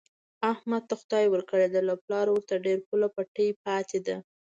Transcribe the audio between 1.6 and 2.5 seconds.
ده، له پلاره